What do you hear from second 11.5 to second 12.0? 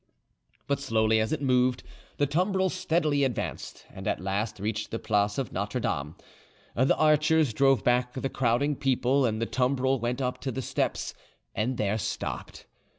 and there